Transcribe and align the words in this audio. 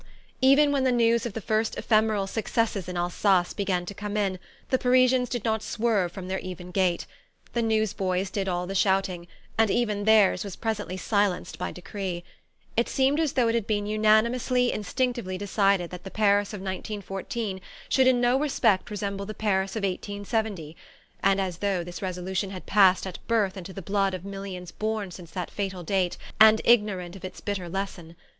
Even 0.41 0.71
when 0.71 0.83
the 0.83 0.91
news 0.91 1.27
of 1.27 1.33
the 1.33 1.39
first 1.41 1.77
ephemeral 1.77 2.25
successes 2.25 2.89
in 2.89 2.97
Alsace 2.97 3.53
began 3.53 3.85
to 3.85 3.93
come 3.93 4.17
in, 4.17 4.39
the 4.71 4.79
Parisians 4.79 5.29
did 5.29 5.43
not 5.45 5.61
swerve 5.61 6.11
from 6.11 6.27
their 6.27 6.39
even 6.39 6.71
gait. 6.71 7.05
The 7.53 7.61
newsboys 7.61 8.31
did 8.31 8.47
all 8.47 8.65
the 8.65 8.73
shouting 8.73 9.27
and 9.59 9.69
even 9.69 10.05
theirs 10.05 10.43
was 10.43 10.55
presently 10.55 10.97
silenced 10.97 11.59
by 11.59 11.71
decree. 11.71 12.23
It 12.75 12.89
seemed 12.89 13.19
as 13.19 13.33
though 13.33 13.47
it 13.47 13.53
had 13.53 13.67
been 13.67 13.85
unanimously, 13.85 14.71
instinctively 14.73 15.37
decided 15.37 15.91
that 15.91 16.03
the 16.03 16.09
Paris 16.09 16.51
of 16.51 16.61
1914 16.61 17.61
should 17.87 18.07
in 18.07 18.19
no 18.19 18.39
respect 18.39 18.89
resemble 18.89 19.27
the 19.27 19.35
Paris 19.35 19.75
of 19.75 19.83
1870, 19.83 20.75
and 21.21 21.39
as 21.39 21.59
though 21.59 21.83
this 21.83 22.01
resolution 22.01 22.49
had 22.49 22.65
passed 22.65 23.05
at 23.05 23.19
birth 23.27 23.55
into 23.55 23.71
the 23.71 23.83
blood 23.83 24.15
of 24.15 24.25
millions 24.25 24.71
born 24.71 25.11
since 25.11 25.29
that 25.29 25.51
fatal 25.51 25.83
date, 25.83 26.17
and 26.39 26.59
ignorant 26.65 27.15
of 27.15 27.23
its 27.23 27.39
bitter 27.39 27.69
lesson. 27.69 28.15